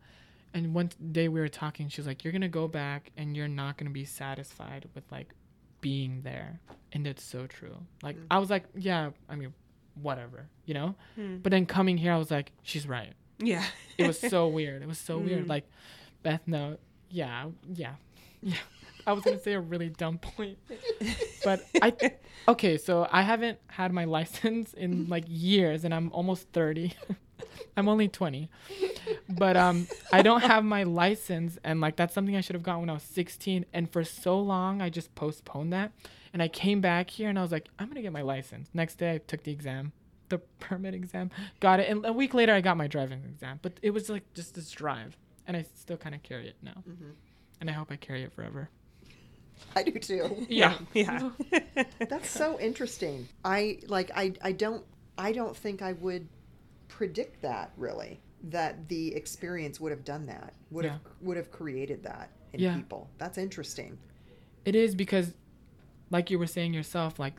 [0.53, 1.89] and one day we were talking.
[1.89, 5.33] She was like, "You're gonna go back, and you're not gonna be satisfied with like
[5.81, 6.59] being there,"
[6.93, 7.75] and it's so true.
[8.03, 9.53] Like I was like, "Yeah, I mean,
[10.01, 11.37] whatever, you know." Hmm.
[11.37, 13.63] But then coming here, I was like, "She's right." Yeah.
[13.97, 14.81] It was so weird.
[14.81, 15.45] It was so weird.
[15.45, 15.49] Mm.
[15.49, 15.65] Like,
[16.23, 16.77] Beth, no,
[17.09, 17.95] yeah, yeah,
[18.41, 18.55] yeah.
[19.07, 20.57] I was gonna say a really dumb point,
[21.43, 21.93] but I
[22.47, 22.77] okay.
[22.77, 26.93] So I haven't had my license in like years, and I'm almost thirty.
[27.77, 28.49] I'm only twenty,
[29.29, 32.81] but um, I don't have my license, and like that's something I should have gotten
[32.81, 33.65] when I was sixteen.
[33.73, 35.91] And for so long, I just postponed that.
[36.33, 38.69] And I came back here, and I was like, I'm gonna get my license.
[38.73, 39.93] Next day, I took the exam,
[40.29, 43.59] the permit exam, got it, and a week later, I got my driving exam.
[43.61, 45.15] But it was like just this drive,
[45.47, 46.83] and I still kind of carry it now,
[47.61, 48.69] and I hope I carry it forever.
[49.75, 50.45] I do too.
[50.49, 50.77] Yeah.
[50.93, 51.29] Yeah.
[52.09, 53.27] That's so interesting.
[53.43, 54.83] I like I I don't
[55.17, 56.27] I don't think I would
[56.87, 60.53] predict that really that the experience would have done that.
[60.71, 62.75] Would have would have created that in Yeah.
[62.75, 63.09] people.
[63.17, 63.97] That's interesting.
[64.65, 65.33] It is because,
[66.09, 67.35] like you were saying yourself, like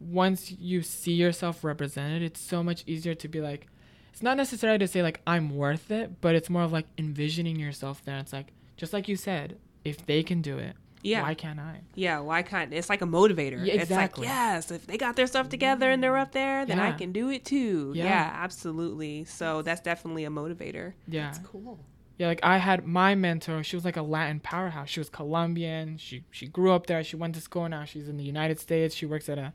[0.00, 3.66] once you see yourself represented, it's so much easier to be like,
[4.12, 7.58] it's not necessarily to say like I'm worth it, but it's more of like envisioning
[7.58, 8.18] yourself there.
[8.18, 11.22] It's like just like you said, if they can do it, Yeah.
[11.22, 11.80] why can't I?
[11.94, 13.64] Yeah, why can't it's like a motivator?
[13.64, 14.26] Yeah, It's like, exactly.
[14.26, 17.30] yes, if they got their stuff together and they're up there, then I can do
[17.30, 17.92] it too.
[17.94, 18.04] Yeah.
[18.04, 18.30] Yeah.
[18.34, 19.24] absolutely.
[19.24, 20.94] So that's definitely a motivator.
[21.06, 21.78] Yeah, That's cool.
[22.18, 22.26] yeah.
[22.26, 23.62] Like I had my mentor.
[23.62, 24.88] She was like a Latin powerhouse.
[24.88, 25.98] She was Colombian.
[25.98, 27.04] She she grew up there.
[27.04, 27.68] She went to school.
[27.68, 28.94] Now she's in the United States.
[28.94, 29.52] She works at a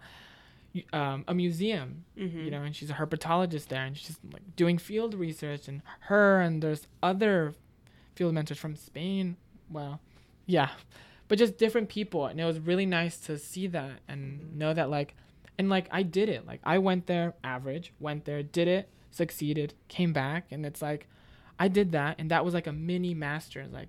[0.91, 5.13] um, a museum, you know, and she's a herpetologist there, and she's like doing field
[5.13, 5.67] research.
[5.67, 7.53] And her and there's other
[8.15, 9.37] field mentors from Spain.
[9.69, 9.99] Well,
[10.47, 10.69] yeah,
[11.33, 14.91] but just different people, and it was really nice to see that and know that
[14.91, 15.15] like,
[15.57, 16.45] and like I did it.
[16.45, 21.07] Like I went there, average, went there, did it, succeeded, came back, and it's like,
[21.57, 23.65] I did that, and that was like a mini master.
[23.71, 23.87] Like,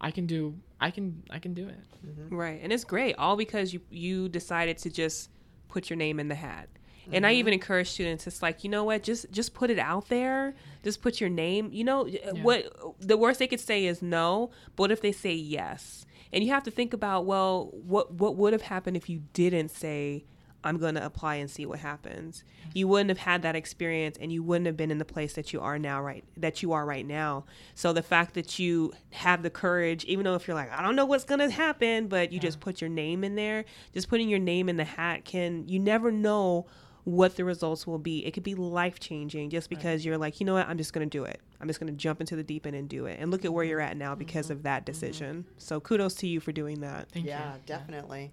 [0.00, 1.78] I can do, I can, I can do it.
[2.04, 2.34] Mm-hmm.
[2.34, 2.58] Right.
[2.60, 5.30] And it's great all because you you decided to just
[5.68, 6.68] put your name in the hat.
[7.12, 7.38] And I mm-hmm.
[7.38, 9.04] even encourage students it's like, you know what?
[9.04, 10.56] Just just put it out there.
[10.82, 11.70] Just put your name.
[11.72, 12.08] You know
[12.42, 12.66] what
[12.98, 16.04] the worst they could say is no, but what if they say yes?
[16.32, 19.70] And you have to think about, well, what what would have happened if you didn't
[19.70, 20.24] say
[20.66, 22.42] I'm going to apply and see what happens.
[22.42, 22.70] Mm-hmm.
[22.74, 25.52] You wouldn't have had that experience and you wouldn't have been in the place that
[25.52, 27.44] you are now right that you are right now.
[27.74, 30.96] So the fact that you have the courage even though if you're like I don't
[30.96, 33.64] know what's going to happen, but you just put your name in there,
[33.94, 36.66] just putting your name in the hat can you never know
[37.06, 38.26] what the results will be.
[38.26, 41.08] It could be life changing just because you're like, you know what, I'm just going
[41.08, 41.40] to do it.
[41.60, 43.20] I'm just going to jump into the deep end and do it.
[43.20, 44.54] And look at where you're at now because mm-hmm.
[44.54, 44.86] of that mm-hmm.
[44.86, 45.44] decision.
[45.56, 47.08] So kudos to you for doing that.
[47.12, 47.60] Thank yeah, you.
[47.64, 48.32] definitely.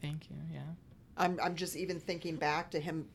[0.00, 0.36] Thank you.
[0.52, 0.62] Yeah.
[1.16, 3.06] I'm I'm just even thinking back to him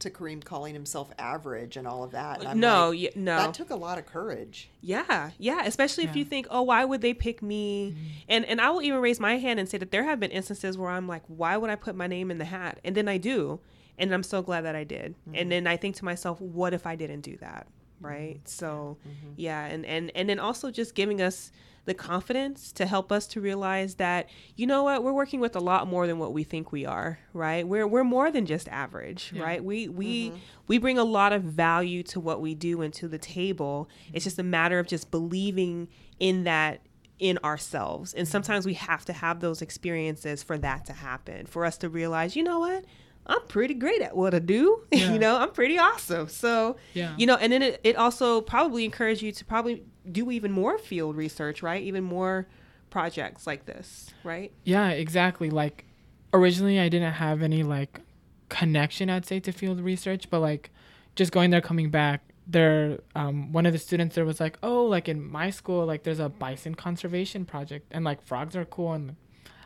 [0.00, 2.40] to Kareem calling himself average and all of that.
[2.40, 3.38] And I'm No, like, y- no.
[3.38, 4.68] That took a lot of courage.
[4.82, 5.64] Yeah, yeah.
[5.64, 7.92] Especially if you think, oh, why would they pick me?
[7.92, 8.06] Mm-hmm.
[8.28, 10.76] And and I will even raise my hand and say that there have been instances
[10.76, 12.78] where I'm like, why would I put my name in the hat?
[12.84, 13.60] And then I do,
[13.98, 15.14] and I'm so glad that I did.
[15.26, 15.48] And mm-hmm.
[15.50, 17.66] then I think to myself, what if I didn't do that?
[17.66, 18.06] Mm-hmm.
[18.06, 18.40] Right.
[18.44, 19.32] So, mm-hmm.
[19.36, 21.52] yeah, and and and then also just giving us
[21.86, 25.02] the confidence to help us to realize that you know what?
[25.02, 27.66] We're working with a lot more than what we think we are right?
[27.66, 29.42] We're we're more than just average Yeah.
[29.42, 29.64] right?
[29.64, 30.32] We we
[30.66, 33.88] we bring a lot of value to what we do and to the table.
[34.12, 35.88] It's just a matter of just believing
[36.18, 36.80] in that
[37.18, 38.12] in ourselves.
[38.14, 41.88] And sometimes we have to have those experiences for that to happen for us to
[41.88, 42.84] realize you know what
[43.26, 45.12] i'm pretty great at what i do Yeah.
[45.12, 47.14] you know i'm pretty awesome so Yeah.
[47.16, 50.76] you know and then it, it also probably encouraged you to probably do even more
[50.78, 52.46] field research right even more
[52.90, 55.50] projects like this right Yeah, exactly.
[55.50, 55.84] Like
[56.32, 58.00] originally I didn't have any like
[58.48, 60.70] connection I'd say to field research, but like
[61.16, 64.84] just going there coming back, there um one of the students there was like, "Oh,
[64.84, 68.92] like in my school like there's a bison conservation project and like frogs are cool
[68.92, 69.16] and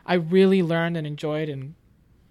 [0.05, 1.75] I really learned and enjoyed and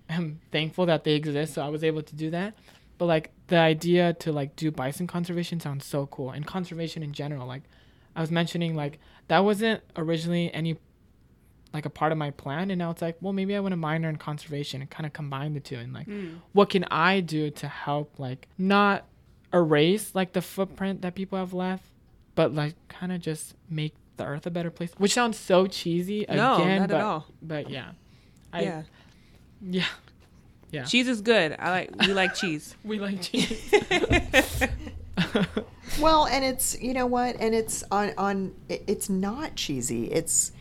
[0.08, 2.54] I'm thankful that they exist, so I was able to do that.
[2.96, 7.12] But like the idea to like do bison conservation sounds so cool and conservation in
[7.12, 7.62] general like
[8.14, 8.98] I was mentioning like
[9.28, 10.76] that wasn't originally any
[11.72, 13.76] like a part of my plan and now it's like well maybe i want to
[13.76, 16.34] minor in conservation and kind of combine the two and like mm.
[16.52, 19.04] what can i do to help like not
[19.52, 21.84] erase like the footprint that people have left
[22.34, 26.24] but like kind of just make the earth a better place which sounds so cheesy
[26.28, 27.26] No, again not at but all.
[27.42, 27.90] but yeah
[28.50, 28.82] I, yeah
[29.62, 29.84] yeah
[30.70, 33.72] yeah cheese is good i like we like cheese we like cheese
[36.00, 40.04] Well, and it's you know what, and it's on on it's not cheesy.
[40.12, 40.52] It's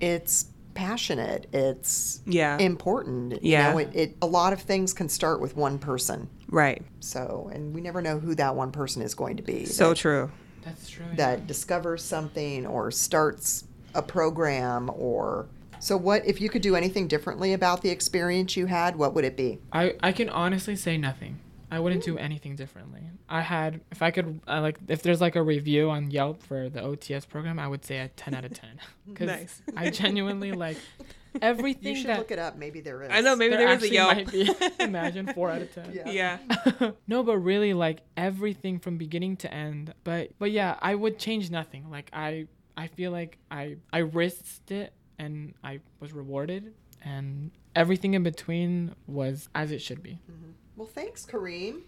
[0.00, 1.48] it's passionate.
[1.52, 2.58] It's Yeah.
[2.58, 3.42] important.
[3.42, 3.68] Yeah.
[3.68, 6.28] You know, it, it a lot of things can start with one person.
[6.48, 6.82] right.
[7.00, 9.64] So, and we never know who that one person is going to be.
[9.64, 10.30] So that, true.
[10.64, 11.06] That's true.
[11.16, 13.64] that discovers something or starts
[13.96, 15.48] a program or
[15.82, 19.24] so what if you could do anything differently about the experience you had, what would
[19.24, 19.58] it be?
[19.72, 21.40] I, I can honestly say nothing.
[21.72, 22.20] I wouldn't do mm.
[22.20, 23.00] anything differently.
[23.28, 26.68] I had, if I could, I like, if there's like a review on Yelp for
[26.68, 28.70] the OTS program, I would say a 10 out of 10.
[29.08, 29.62] Because Nice.
[29.76, 30.76] I genuinely like
[31.42, 31.96] everything.
[31.96, 32.18] You should that.
[32.18, 32.56] look it up.
[32.56, 33.10] Maybe there is.
[33.10, 34.14] I know, maybe there there is a Yelp.
[34.14, 34.48] might be.
[34.80, 36.00] Imagine 4 out of 10.
[36.06, 36.38] Yeah.
[36.78, 36.90] Yeah.
[37.08, 39.94] no, but really, like everything from beginning to end.
[40.04, 41.90] But but yeah, I would change nothing.
[41.90, 48.14] Like I I feel like I I risked it and I was rewarded, and everything
[48.14, 50.20] in between was as it should be.
[50.30, 50.50] Mm-hmm.
[50.76, 51.82] Well, thanks, Kareem.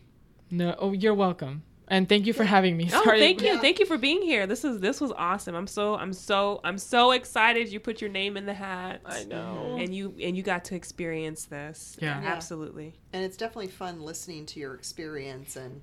[0.51, 2.91] No, oh, you're welcome, and thank you for having me.
[2.93, 3.61] Oh, thank you, Yeah.
[3.61, 4.47] thank you for being here.
[4.47, 5.55] This is this was awesome.
[5.55, 7.71] I'm so I'm so I'm so excited.
[7.71, 9.01] You put your name in the hat.
[9.05, 9.77] I know.
[9.79, 11.97] And you and you got to experience this.
[12.01, 12.21] Yeah.
[12.21, 12.29] Yeah.
[12.29, 12.95] absolutely.
[13.13, 15.81] And it's definitely fun listening to your experience and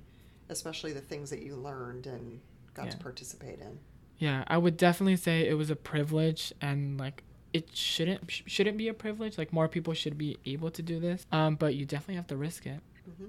[0.48, 2.40] especially the things that you learned and
[2.74, 3.78] got to participate in.
[4.18, 8.76] Yeah, I would definitely say it was a privilege, and like it shouldn't sh- shouldn't
[8.76, 9.38] be a privilege.
[9.38, 11.26] Like more people should be able to do this.
[11.32, 12.80] Um, but you definitely have to risk it.
[13.08, 13.26] Mm-hmm.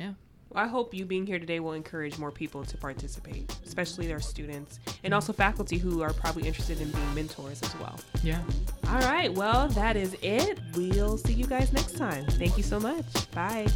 [0.00, 0.12] Yeah.
[0.50, 4.20] Well, I hope you being here today will encourage more people to participate, especially their
[4.20, 5.42] students and also mm-hmm.
[5.42, 7.98] faculty who are probably interested in being mentors as well.
[8.22, 8.38] Yeah.
[8.38, 8.94] Mm-hmm.
[8.94, 10.60] All right, well, that is it.
[10.74, 12.24] We'll see you guys next time.
[12.26, 13.30] Thank you so much.
[13.32, 13.66] Bye.